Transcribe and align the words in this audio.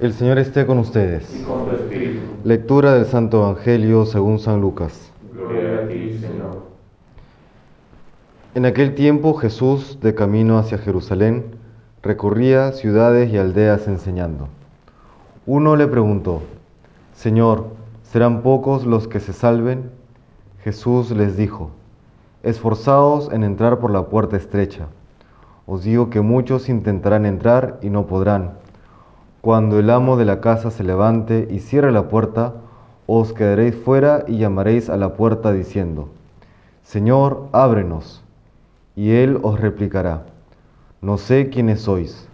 El 0.00 0.12
Señor 0.12 0.38
esté 0.38 0.64
con 0.64 0.78
ustedes. 0.78 1.28
y 1.34 1.42
con 1.42 1.64
tu 1.64 1.74
espíritu. 1.74 2.20
Lectura 2.44 2.94
del 2.94 3.06
Santo 3.06 3.38
Evangelio 3.38 4.06
según 4.06 4.38
San 4.38 4.60
Lucas. 4.60 5.10
Gloria 5.32 5.82
a 5.82 5.88
ti, 5.88 6.16
Señor. 6.20 6.62
En 8.54 8.64
aquel 8.64 8.94
tiempo 8.94 9.34
Jesús, 9.34 9.98
de 10.00 10.14
camino 10.14 10.56
hacia 10.56 10.78
Jerusalén, 10.78 11.46
recorría 12.00 12.70
ciudades 12.70 13.32
y 13.32 13.38
aldeas 13.38 13.88
enseñando. 13.88 14.46
Uno 15.46 15.74
le 15.74 15.88
preguntó, 15.88 16.42
Señor, 17.14 17.66
¿serán 18.04 18.42
pocos 18.42 18.86
los 18.86 19.08
que 19.08 19.18
se 19.18 19.32
salven? 19.32 19.90
Jesús 20.62 21.10
les 21.10 21.36
dijo, 21.36 21.72
Esforzaos 22.44 23.32
en 23.32 23.42
entrar 23.42 23.80
por 23.80 23.90
la 23.90 24.06
puerta 24.06 24.36
estrecha. 24.36 24.86
Os 25.66 25.82
digo 25.82 26.08
que 26.08 26.20
muchos 26.20 26.68
intentarán 26.68 27.26
entrar 27.26 27.80
y 27.82 27.90
no 27.90 28.06
podrán. 28.06 28.67
Cuando 29.40 29.78
el 29.78 29.88
amo 29.90 30.16
de 30.16 30.24
la 30.24 30.40
casa 30.40 30.70
se 30.70 30.82
levante 30.82 31.46
y 31.50 31.60
cierre 31.60 31.92
la 31.92 32.08
puerta, 32.08 32.54
os 33.06 33.32
quedaréis 33.32 33.74
fuera 33.74 34.24
y 34.26 34.38
llamaréis 34.38 34.90
a 34.90 34.96
la 34.96 35.14
puerta 35.14 35.52
diciendo, 35.52 36.08
Señor, 36.82 37.48
ábrenos. 37.52 38.24
Y 38.96 39.12
él 39.12 39.38
os 39.42 39.60
replicará, 39.60 40.24
no 41.00 41.18
sé 41.18 41.50
quiénes 41.50 41.82
sois. 41.82 42.28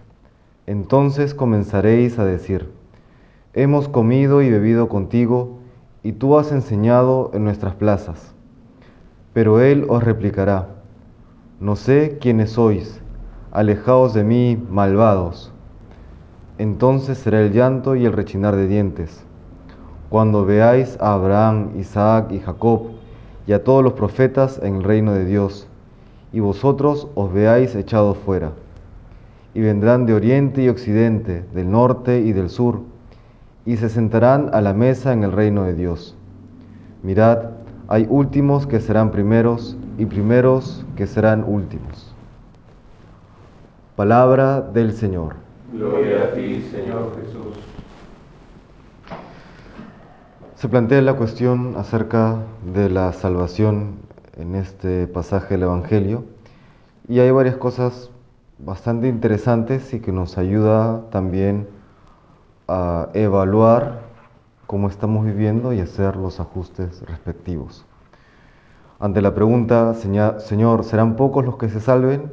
Entonces 0.67 1.35
comenzaréis 1.35 2.19
a 2.19 2.25
decir, 2.25 2.73
hemos 3.53 3.87
comido 3.89 4.41
y 4.41 4.51
bebido 4.51 4.89
contigo, 4.89 5.59
y 6.03 6.13
tú 6.13 6.39
has 6.39 6.53
enseñado 6.53 7.31
en 7.35 7.45
nuestras 7.45 7.75
plazas. 7.75 8.35
Pero 9.35 9.61
él 9.61 9.87
os 9.89 10.03
replicará, 10.03 10.69
no 11.61 11.77
sé 11.77 12.19
quiénes 12.21 12.53
sois, 12.53 13.01
alejaos 13.53 14.15
de 14.15 14.25
mí, 14.25 14.63
malvados. 14.71 15.54
Entonces 16.59 17.19
será 17.19 17.41
el 17.41 17.53
llanto 17.53 17.97
y 17.97 18.05
el 18.05 18.13
rechinar 18.13 18.55
de 18.55 18.69
dientes. 18.69 19.25
Cuando 20.09 20.45
veáis 20.45 20.97
a 21.01 21.15
Abraham, 21.15 21.71
Isaac 21.77 22.31
y 22.31 22.39
Jacob 22.39 22.91
y 23.47 23.53
a 23.53 23.65
todos 23.65 23.83
los 23.83 23.95
profetas 23.95 24.61
en 24.63 24.77
el 24.77 24.85
reino 24.85 25.13
de 25.13 25.25
Dios, 25.25 25.67
y 26.33 26.41
vosotros 26.41 27.09
os 27.15 27.33
veáis 27.33 27.75
echados 27.75 28.17
fuera. 28.19 28.53
Y 29.55 29.61
vendrán 29.61 30.07
de 30.07 30.15
oriente 30.15 30.63
y 30.63 30.69
occidente, 30.69 31.45
del 31.53 31.71
norte 31.71 32.21
y 32.21 32.33
del 32.33 32.49
sur, 32.49 32.83
y 33.67 33.77
se 33.77 33.89
sentarán 33.89 34.51
a 34.53 34.61
la 34.61 34.75
mesa 34.75 35.13
en 35.13 35.25
el 35.25 35.33
reino 35.33 35.65
de 35.65 35.75
Dios. 35.75 36.17
Mirad, 37.03 37.51
hay 37.89 38.07
últimos 38.09 38.67
que 38.67 38.81
serán 38.81 39.11
primeros, 39.11 39.77
y 39.99 40.07
primeros 40.07 40.85
que 40.97 41.07
serán 41.07 41.45
últimos. 41.47 42.15
Palabra 43.97 44.61
del 44.61 44.93
Señor. 44.93 45.44
Gloria 45.75 46.23
a 46.23 46.33
ti, 46.35 46.63
Señor 46.71 47.17
Jesús. 47.17 47.57
Se 50.55 50.69
plantea 50.69 51.03
la 51.03 51.15
cuestión 51.15 51.75
acerca 51.77 52.39
de 52.73 52.89
la 52.89 53.13
salvación 53.13 53.97
en 54.37 54.55
este 54.55 55.09
pasaje 55.09 55.55
del 55.55 55.65
Evangelio 55.65 56.27
y 57.09 57.19
hay 57.19 57.33
varias 57.33 57.57
cosas 57.57 58.13
bastante 58.59 59.09
interesantes 59.09 59.93
y 59.93 59.99
que 59.99 60.13
nos 60.13 60.39
ayuda 60.39 61.11
también 61.11 61.67
a 62.69 63.09
evaluar 63.13 64.03
cómo 64.69 64.89
estamos 64.89 65.27
viviendo 65.27 65.73
y 65.73 65.81
hacer 65.81 66.15
los 66.15 66.39
ajustes 66.39 67.03
respectivos. 67.03 67.85
Ante 69.01 69.21
la 69.21 69.35
pregunta, 69.35 69.95
Señor, 69.95 70.85
¿serán 70.85 71.17
pocos 71.17 71.45
los 71.45 71.57
que 71.57 71.69
se 71.69 71.81
salven? 71.81 72.31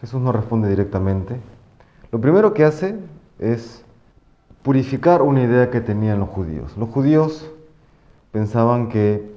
Jesús 0.00 0.22
no 0.22 0.32
responde 0.32 0.70
directamente. 0.70 1.38
Lo 2.12 2.20
primero 2.20 2.52
que 2.52 2.62
hace 2.64 2.96
es 3.38 3.82
purificar 4.62 5.22
una 5.22 5.42
idea 5.42 5.70
que 5.70 5.80
tenían 5.80 6.20
los 6.20 6.28
judíos. 6.28 6.76
Los 6.76 6.90
judíos 6.90 7.50
pensaban 8.32 8.90
que 8.90 9.32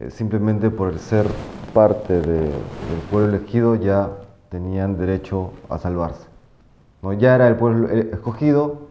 eh, 0.00 0.10
simplemente 0.10 0.70
por 0.70 0.88
el 0.88 1.00
ser 1.00 1.26
parte 1.74 2.14
de- 2.22 2.40
del 2.40 3.02
pueblo 3.10 3.36
elegido 3.36 3.74
ya 3.74 4.10
tenían 4.48 4.96
derecho 4.96 5.50
a 5.68 5.78
salvarse. 5.78 6.26
¿no? 7.02 7.12
Ya 7.12 7.34
era 7.34 7.46
el 7.46 7.56
pueblo 7.56 7.90
eh, 7.90 8.08
escogido, 8.12 8.88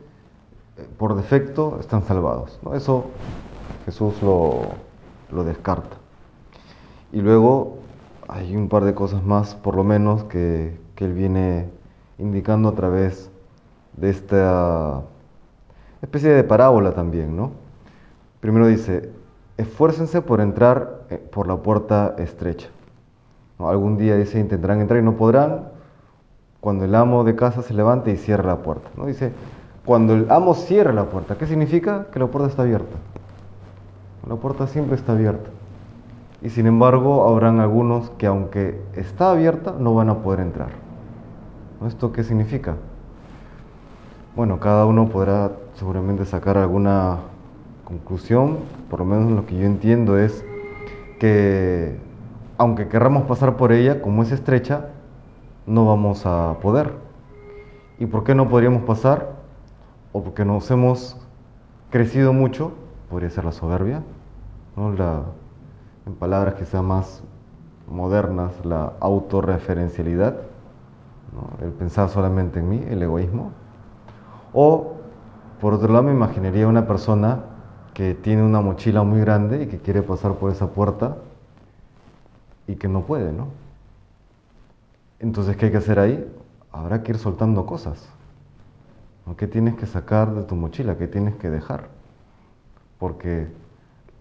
eh, 0.77 0.85
por 0.99 1.15
defecto 1.15 1.77
están 1.79 2.03
salvados. 2.03 2.59
¿no? 2.61 2.75
Eso 2.75 3.05
Jesús 3.85 4.21
lo, 4.21 4.61
lo 5.31 5.43
descarta. 5.43 5.97
Y 7.11 7.21
luego 7.21 7.77
hay 8.27 8.55
un 8.55 8.69
par 8.69 8.83
de 8.83 8.93
cosas 8.93 9.23
más, 9.23 9.55
por 9.55 9.75
lo 9.75 9.83
menos, 9.83 10.23
que, 10.25 10.77
que 10.95 11.05
él 11.05 11.13
viene 11.13 11.76
indicando 12.19 12.69
a 12.69 12.75
través 12.75 13.29
de 13.95 14.09
esta 14.09 15.01
especie 16.01 16.29
de 16.29 16.43
parábola 16.43 16.93
también, 16.93 17.35
¿no? 17.35 17.51
Primero 18.39 18.67
dice, 18.67 19.11
esfuércense 19.57 20.21
por 20.21 20.41
entrar 20.41 21.01
eh, 21.09 21.17
por 21.17 21.47
la 21.47 21.57
puerta 21.57 22.15
estrecha. 22.17 22.67
Algún 23.59 23.97
día 23.97 24.15
dice, 24.15 24.39
intentarán 24.39 24.81
entrar 24.81 24.99
y 24.99 25.03
no 25.03 25.17
podrán. 25.17 25.69
Cuando 26.59 26.85
el 26.85 26.93
amo 26.93 27.23
de 27.23 27.35
casa 27.35 27.63
se 27.63 27.73
levante 27.73 28.11
y 28.11 28.17
cierra 28.17 28.43
la 28.43 28.57
puerta. 28.57 28.89
¿no? 28.95 29.07
Dice, 29.07 29.31
cuando 29.85 30.13
el 30.13 30.29
amo 30.29 30.53
cierra 30.53 30.93
la 30.93 31.05
puerta, 31.05 31.37
¿qué 31.37 31.47
significa? 31.47 32.07
Que 32.11 32.19
la 32.19 32.27
puerta 32.27 32.49
está 32.49 32.61
abierta. 32.63 32.97
La 34.27 34.35
puerta 34.35 34.67
siempre 34.67 34.95
está 34.95 35.13
abierta. 35.13 35.49
Y 36.41 36.49
sin 36.49 36.67
embargo, 36.67 37.27
habrán 37.27 37.59
algunos 37.59 38.11
que 38.11 38.27
aunque 38.27 38.79
está 38.95 39.31
abierta, 39.31 39.73
no 39.79 39.95
van 39.95 40.09
a 40.09 40.19
poder 40.19 40.41
entrar. 40.41 40.86
¿Esto 41.85 42.11
qué 42.11 42.23
significa? 42.23 42.75
Bueno, 44.35 44.59
cada 44.59 44.87
uno 44.87 45.09
podrá 45.09 45.51
seguramente 45.75 46.25
sacar 46.25 46.57
alguna 46.57 47.19
conclusión, 47.85 48.57
por 48.89 48.99
lo 48.99 49.05
menos 49.05 49.31
lo 49.31 49.45
que 49.45 49.57
yo 49.57 49.65
entiendo 49.65 50.17
es 50.17 50.43
que 51.19 51.97
aunque 52.57 52.87
querramos 52.87 53.23
pasar 53.23 53.57
por 53.57 53.71
ella, 53.71 54.01
como 54.01 54.23
es 54.23 54.31
estrecha, 54.31 54.87
no 55.67 55.85
vamos 55.85 56.25
a 56.25 56.57
poder. 56.61 56.93
¿Y 57.99 58.07
por 58.07 58.23
qué 58.23 58.33
no 58.33 58.49
podríamos 58.49 58.81
pasar? 58.83 59.35
O 60.13 60.23
porque 60.23 60.45
nos 60.45 60.69
hemos 60.71 61.15
crecido 61.91 62.33
mucho, 62.33 62.71
podría 63.09 63.29
ser 63.29 63.45
la 63.45 63.51
soberbia, 63.51 64.01
¿no? 64.75 64.91
la, 64.93 65.21
en 66.07 66.15
palabras 66.15 66.55
sean 66.67 66.85
más 66.85 67.23
modernas, 67.87 68.51
la 68.65 68.93
autorreferencialidad, 68.99 70.37
el 71.61 71.71
pensar 71.71 72.09
solamente 72.09 72.59
en 72.59 72.69
mí, 72.69 72.83
el 72.87 73.01
egoísmo. 73.01 73.51
O, 74.53 74.95
por 75.61 75.73
otro 75.73 75.91
lado, 75.91 76.03
me 76.03 76.11
imaginaría 76.11 76.67
una 76.67 76.87
persona 76.87 77.43
que 77.93 78.13
tiene 78.13 78.43
una 78.43 78.61
mochila 78.61 79.03
muy 79.03 79.19
grande 79.19 79.63
y 79.63 79.67
que 79.67 79.79
quiere 79.79 80.01
pasar 80.01 80.35
por 80.35 80.51
esa 80.51 80.67
puerta 80.67 81.17
y 82.67 82.75
que 82.75 82.87
no 82.87 83.01
puede, 83.01 83.33
¿no? 83.33 83.47
Entonces, 85.19 85.57
¿qué 85.57 85.65
hay 85.65 85.71
que 85.71 85.77
hacer 85.77 85.99
ahí? 85.99 86.31
Habrá 86.71 87.01
que 87.01 87.11
ir 87.11 87.17
soltando 87.17 87.65
cosas. 87.65 88.07
¿Qué 89.35 89.47
tienes 89.47 89.75
que 89.75 89.85
sacar 89.85 90.33
de 90.33 90.43
tu 90.43 90.55
mochila? 90.55 90.97
¿Qué 90.97 91.07
tienes 91.07 91.35
que 91.35 91.49
dejar? 91.49 91.89
Porque 92.97 93.47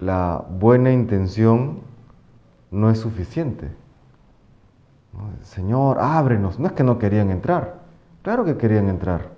la 0.00 0.44
buena 0.58 0.90
intención 0.92 1.78
no 2.70 2.90
es 2.90 2.98
suficiente. 2.98 3.70
Señor, 5.42 5.98
ábrenos. 6.00 6.58
No 6.58 6.66
es 6.66 6.72
que 6.72 6.84
no 6.84 6.98
querían 6.98 7.30
entrar. 7.30 7.80
Claro 8.22 8.44
que 8.44 8.56
querían 8.56 8.88
entrar. 8.88 9.30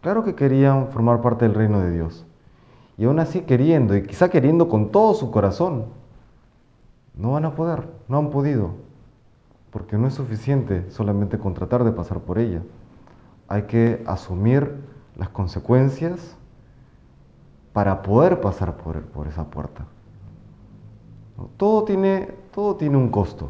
Claro 0.00 0.24
que 0.24 0.34
querían 0.34 0.88
formar 0.88 1.20
parte 1.20 1.44
del 1.44 1.54
reino 1.54 1.80
de 1.80 1.92
Dios. 1.92 2.26
Y 2.98 3.04
aún 3.04 3.18
así 3.18 3.42
queriendo, 3.42 3.96
y 3.96 4.02
quizá 4.02 4.28
queriendo 4.28 4.68
con 4.68 4.90
todo 4.90 5.14
su 5.14 5.30
corazón, 5.30 5.86
no 7.14 7.32
van 7.32 7.44
a 7.44 7.54
poder, 7.54 7.88
no 8.08 8.18
han 8.18 8.30
podido. 8.30 8.70
Porque 9.70 9.96
no 9.96 10.08
es 10.08 10.14
suficiente 10.14 10.90
solamente 10.90 11.38
con 11.38 11.54
tratar 11.54 11.84
de 11.84 11.92
pasar 11.92 12.20
por 12.20 12.38
ella. 12.38 12.62
Hay 13.48 13.62
que 13.62 14.02
asumir 14.06 14.76
las 15.16 15.28
consecuencias 15.28 16.36
para 17.72 18.02
poder 18.02 18.40
pasar 18.40 18.76
por, 18.76 19.00
por 19.02 19.28
esa 19.28 19.44
puerta. 19.44 19.84
Todo 21.56 21.84
tiene, 21.84 22.34
todo 22.52 22.76
tiene 22.76 22.96
un 22.96 23.08
costo. 23.08 23.48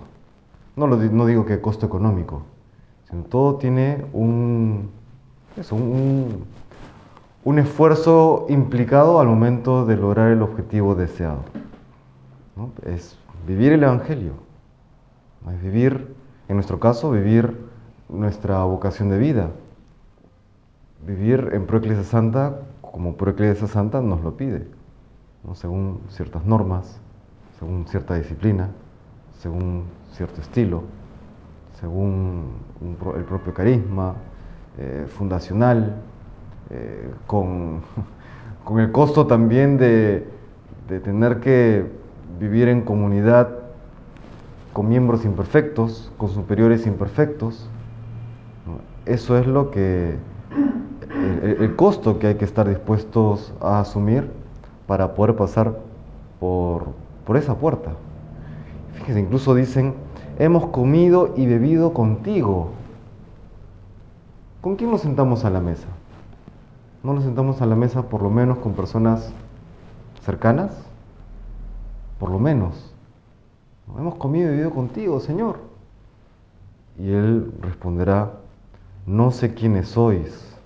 No, 0.76 0.86
lo, 0.86 0.96
no 0.96 1.26
digo 1.26 1.44
que 1.44 1.60
costo 1.60 1.86
económico, 1.86 2.42
sino 3.10 3.24
todo 3.24 3.56
tiene 3.56 4.04
un, 4.12 4.90
un, 5.70 6.44
un 7.44 7.58
esfuerzo 7.58 8.46
implicado 8.48 9.20
al 9.20 9.26
momento 9.26 9.84
de 9.84 9.96
lograr 9.96 10.30
el 10.32 10.42
objetivo 10.42 10.94
deseado. 10.94 11.40
¿no? 12.56 12.70
Es 12.84 13.18
vivir 13.46 13.72
el 13.72 13.82
Evangelio, 13.82 14.32
es 15.50 15.62
vivir, 15.62 16.14
en 16.48 16.56
nuestro 16.56 16.78
caso, 16.80 17.10
vivir 17.10 17.56
nuestra 18.08 18.62
vocación 18.64 19.08
de 19.10 19.18
vida. 19.18 19.50
Vivir 21.06 21.50
en 21.52 21.66
Proeclesia 21.66 22.04
Santa 22.04 22.60
como 22.92 23.16
Proeclesia 23.16 23.66
Santa 23.66 24.00
nos 24.00 24.22
lo 24.22 24.36
pide, 24.36 24.68
¿no? 25.42 25.54
según 25.54 26.00
ciertas 26.08 26.44
normas, 26.44 27.00
según 27.58 27.86
cierta 27.88 28.14
disciplina, 28.14 28.68
según 29.42 29.86
cierto 30.12 30.40
estilo, 30.40 30.84
según 31.80 32.52
el 33.16 33.24
propio 33.24 33.52
carisma, 33.52 34.14
eh, 34.78 35.06
fundacional, 35.18 35.96
eh, 36.70 37.10
con, 37.26 37.80
con 38.64 38.78
el 38.78 38.92
costo 38.92 39.26
también 39.26 39.78
de, 39.78 40.28
de 40.88 41.00
tener 41.00 41.40
que 41.40 41.84
vivir 42.38 42.68
en 42.68 42.82
comunidad 42.82 43.48
con 44.72 44.88
miembros 44.88 45.24
imperfectos, 45.24 46.12
con 46.16 46.28
superiores 46.30 46.86
imperfectos. 46.86 47.68
Eso 49.06 49.36
es 49.36 49.46
lo 49.48 49.72
que 49.72 50.16
el, 51.42 51.74
costo 51.74 52.20
que 52.20 52.28
hay 52.28 52.34
que 52.36 52.44
estar 52.44 52.68
dispuestos 52.68 53.52
a 53.60 53.80
asumir 53.80 54.30
para 54.86 55.14
poder 55.14 55.34
pasar 55.34 55.76
por, 56.38 56.92
por 57.26 57.36
esa 57.36 57.56
puerta. 57.56 57.92
Fíjense, 58.94 59.20
incluso 59.20 59.54
dicen, 59.54 59.94
hemos 60.38 60.66
comido 60.66 61.34
y 61.36 61.46
bebido 61.46 61.92
contigo. 61.92 62.70
¿Con 64.60 64.76
quién 64.76 64.90
nos 64.90 65.00
sentamos 65.00 65.44
a 65.44 65.50
la 65.50 65.60
mesa? 65.60 65.88
¿No 67.02 67.14
nos 67.14 67.24
sentamos 67.24 67.60
a 67.60 67.66
la 67.66 67.74
mesa 67.74 68.02
por 68.02 68.22
lo 68.22 68.30
menos 68.30 68.58
con 68.58 68.74
personas 68.74 69.32
cercanas? 70.24 70.70
Por 72.18 72.30
lo 72.30 72.38
menos. 72.38 72.94
Hemos 73.98 74.14
comido 74.14 74.48
y 74.48 74.50
bebido 74.52 74.70
contigo, 74.70 75.20
Señor. 75.20 75.58
Y 76.98 77.10
Él 77.10 77.52
responderá, 77.60 78.32
no 79.06 79.32
sé 79.32 79.54
quiénes 79.54 79.88
sois, 79.88 80.56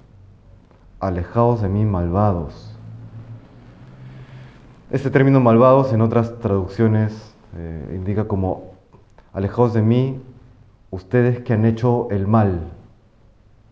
alejaos 1.01 1.63
de 1.63 1.69
mí 1.69 1.85
malvados. 1.85 2.75
Este 4.91 5.11
término 5.11 5.41
malvados 5.41 5.93
en 5.93 6.03
otras 6.03 6.39
traducciones 6.39 7.36
eh, 7.57 7.93
indica 7.95 8.29
como 8.29 8.73
alejaos 9.33 9.73
de 9.73 9.83
mí 9.83 10.21
ustedes 10.91 11.41
que 11.41 11.53
han 11.53 11.65
hecho 11.65 12.09
el 12.11 12.27
mal. 12.27 12.71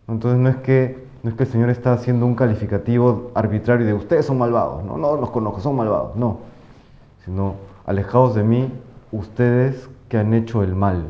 Entonces 0.08 0.40
no 0.40 0.48
es 0.48 0.56
que 0.56 1.04
no 1.22 1.30
es 1.30 1.36
que 1.36 1.44
el 1.44 1.48
Señor 1.48 1.70
está 1.70 1.94
haciendo 1.94 2.26
un 2.26 2.34
calificativo 2.34 3.30
arbitrario 3.34 3.86
de 3.86 3.94
ustedes 3.94 4.26
son 4.26 4.36
malvados, 4.36 4.84
no, 4.84 4.98
no 4.98 5.16
los 5.16 5.30
conozco, 5.30 5.58
son 5.60 5.74
malvados, 5.74 6.14
no, 6.16 6.40
sino 7.24 7.54
alejaos 7.86 8.34
de 8.34 8.42
mí 8.42 8.70
ustedes 9.10 9.88
que 10.10 10.18
han 10.18 10.34
hecho 10.34 10.62
el 10.62 10.74
mal, 10.74 11.06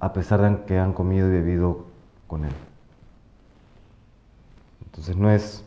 a 0.00 0.12
pesar 0.12 0.42
de 0.42 0.64
que 0.64 0.80
han 0.80 0.92
comido 0.92 1.28
y 1.28 1.30
bebido 1.30 1.84
con 2.26 2.44
Él. 2.44 2.52
Entonces 4.86 5.16
no 5.16 5.30
es, 5.30 5.64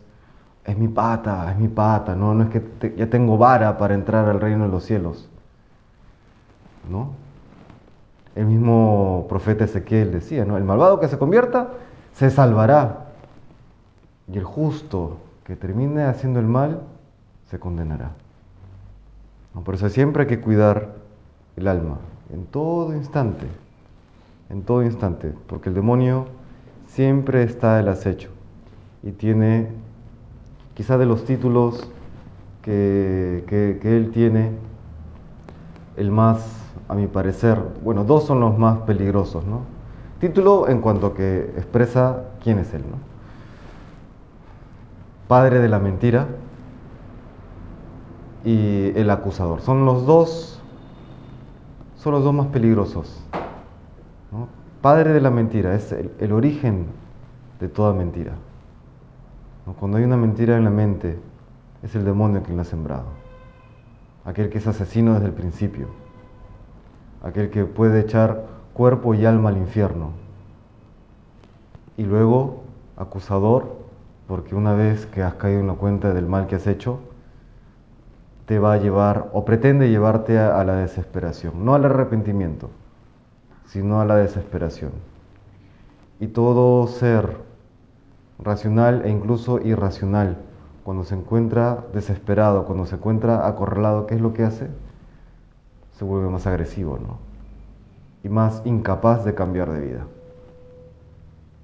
es 0.68 0.78
mi 0.78 0.88
pata, 0.88 1.52
es 1.52 1.58
mi 1.58 1.68
pata, 1.68 2.16
no, 2.16 2.36
no 2.36 2.44
es 2.44 2.50
que 2.50 2.94
ya 2.96 3.10
tengo 3.10 3.38
vara 3.38 3.78
para 3.78 3.96
entrar 3.96 4.30
al 4.30 4.40
reino 4.40 4.66
de 4.66 4.70
los 4.70 4.84
cielos, 4.84 5.28
¿no? 6.90 7.14
El 8.36 8.46
mismo 8.46 9.26
profeta 9.28 9.64
Ezequiel 9.64 10.12
decía, 10.12 10.46
¿no? 10.46 10.58
El 10.58 10.64
malvado 10.64 11.00
que 11.00 11.08
se 11.08 11.18
convierta 11.18 11.70
se 12.14 12.30
salvará. 12.30 13.08
Y 14.32 14.38
el 14.38 14.44
justo 14.44 15.18
que 15.44 15.56
termine 15.56 16.04
haciendo 16.04 16.40
el 16.40 16.46
mal 16.46 16.82
se 17.50 17.58
condenará. 17.58 18.12
Por 19.64 19.74
eso 19.74 19.90
siempre 19.90 20.24
hay 20.24 20.28
que 20.28 20.40
cuidar 20.40 20.90
el 21.56 21.68
alma, 21.68 21.98
en 22.32 22.46
todo 22.46 22.94
instante, 22.94 23.48
en 24.50 24.62
todo 24.62 24.84
instante, 24.84 25.34
porque 25.48 25.70
el 25.70 25.76
demonio 25.76 26.28
siempre 26.86 27.42
está 27.42 27.80
el 27.80 27.88
acecho 27.88 28.30
y 29.02 29.12
tiene, 29.12 29.70
quizá 30.78 30.96
de 31.00 31.08
los 31.08 31.26
títulos 31.26 31.90
que, 32.62 33.80
él 33.84 34.12
tiene, 34.14 34.52
el 35.96 36.12
más, 36.12 36.46
a 36.88 36.94
mi 36.94 37.08
parecer, 37.08 37.58
bueno, 37.84 38.04
dos 38.04 38.26
son 38.26 38.40
los 38.40 38.60
más 38.60 38.78
peligrosos, 38.82 39.44
¿no? 39.44 39.62
Título 40.20 40.70
en 40.70 40.80
cuanto 40.82 41.16
que 41.16 41.52
expresa 41.58 42.26
quién 42.44 42.60
es 42.60 42.72
él, 42.76 42.84
¿no? 42.84 42.98
Padre 45.28 45.62
de 45.62 45.68
la 45.68 45.80
mentira 45.80 46.28
y 48.46 48.92
el 48.96 49.10
acusador. 49.10 49.62
Son 49.62 49.84
los 49.84 50.06
dos, 50.06 50.62
son 51.96 52.12
los 52.12 52.24
dos 52.24 52.36
más 52.36 52.48
peligrosos. 52.48 53.24
Padre 54.84 55.12
de 55.12 55.22
la 55.22 55.32
mentira 55.32 55.74
es 55.74 55.92
el, 55.92 56.32
origen 56.32 56.86
de 57.60 57.68
toda 57.68 57.94
mentira. 57.94 58.34
Cuando 59.74 59.98
hay 59.98 60.04
una 60.06 60.18
mentira 60.18 60.56
en 60.56 60.64
la 60.64 60.70
mente, 60.70 61.20
es 61.84 61.96
el 61.96 62.06
demonio 62.06 62.42
quien 62.44 62.56
la 62.56 62.62
ha 62.62 62.66
sembrado. 62.66 63.08
Aquel 64.24 64.50
que 64.50 64.58
es 64.60 64.68
asesino 64.68 65.14
desde 65.14 65.28
el 65.28 65.34
principio. 65.34 65.88
Aquel 67.24 67.50
que 67.50 67.66
puede 67.66 68.00
echar 68.00 68.46
cuerpo 68.74 69.14
y 69.14 69.26
alma 69.26 69.50
al 69.50 69.58
infierno. 69.58 70.12
Y 71.98 72.04
luego 72.04 72.64
acusador, 72.96 73.76
porque 74.28 74.56
una 74.56 74.74
vez 74.74 75.06
que 75.06 75.24
has 75.24 75.36
caído 75.36 75.60
en 75.60 75.68
la 75.68 75.74
cuenta 75.74 76.14
del 76.14 76.28
mal 76.28 76.48
que 76.48 76.56
has 76.56 76.68
hecho, 76.68 77.00
te 78.46 78.60
va 78.60 78.74
a 78.74 78.78
llevar 78.78 79.30
o 79.34 79.44
pretende 79.44 79.90
llevarte 79.90 80.40
a, 80.40 80.64
la 80.64 80.76
desesperación, 80.76 81.66
no 81.66 81.76
al 81.76 81.84
arrepentimiento, 81.84 82.70
sino 83.66 84.00
a 84.00 84.06
la 84.06 84.16
desesperación. 84.16 84.92
Y 86.20 86.28
todo 86.28 86.88
ser 86.88 87.38
racional 88.40 89.04
e 89.06 89.10
incluso 89.10 89.60
irracional, 89.60 90.38
cuando 90.84 91.04
se 91.04 91.16
encuentra 91.16 91.86
desesperado, 91.94 92.66
cuando 92.66 92.86
se 92.86 92.96
encuentra 92.96 93.48
acorralado, 93.48 94.08
¿qué 94.08 94.16
es 94.16 94.22
lo 94.22 94.34
que 94.34 94.44
hace? 94.44 94.70
Se 95.94 96.06
vuelve 96.06 96.30
más 96.30 96.48
agresivo, 96.48 96.98
¿no? 96.98 97.28
y 98.24 98.30
más 98.30 98.62
incapaz 98.66 99.24
de 99.24 99.34
cambiar 99.34 99.72
de 99.72 99.80
vida. 99.80 100.08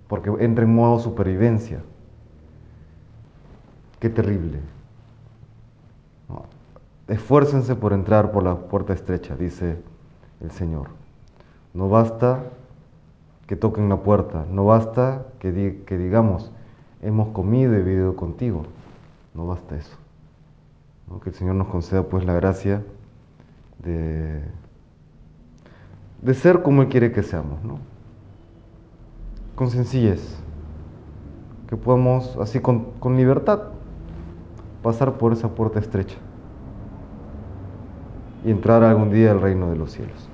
Porque 0.08 0.32
entra 0.40 0.64
en 0.64 0.74
modo 0.74 1.00
supervivencia. 1.00 1.82
Qué 4.00 4.10
terrible. 4.10 4.60
Esfuércense 7.08 7.76
por 7.76 7.92
entrar 7.92 8.32
por 8.32 8.44
la 8.44 8.56
puerta 8.56 8.94
estrecha, 8.94 9.36
dice 9.36 9.78
el 10.42 10.52
Señor. 10.52 10.88
No 11.74 11.90
basta 11.90 12.44
que 13.48 13.56
toquen 13.56 13.90
la 13.90 13.98
puerta, 13.98 14.46
no 14.50 14.66
basta 14.66 15.26
que, 15.40 15.84
que 15.86 15.98
digamos, 15.98 16.52
hemos 17.04 17.30
comido 17.30 17.74
y 17.74 17.78
bebido 17.78 18.16
contigo. 18.16 18.64
No 19.34 19.46
basta 19.46 19.76
eso. 19.76 19.98
Que 21.22 21.30
el 21.30 21.36
Señor 21.36 21.56
nos 21.56 21.68
conceda 21.68 22.04
pues 22.04 22.26
la 22.26 22.34
gracia 22.34 22.84
de 23.84 24.42
de 26.24 26.34
ser 26.34 26.62
como 26.62 26.82
Él 26.82 26.88
quiere 26.88 27.12
que 27.12 27.22
seamos, 27.22 27.64
¿no? 27.64 27.80
Con 29.56 29.70
sencillez, 29.70 30.40
que 31.68 31.76
podamos 31.76 32.38
así 32.38 32.60
con, 32.60 32.92
con 33.00 33.18
libertad 33.18 33.60
pasar 34.82 35.18
por 35.18 35.34
esa 35.34 35.50
puerta 35.50 35.80
estrecha 35.80 36.18
y 38.46 38.52
entrar 38.52 38.84
algún 38.84 39.12
día 39.12 39.32
al 39.32 39.42
reino 39.42 39.70
de 39.70 39.76
los 39.76 39.92
cielos. 39.92 40.30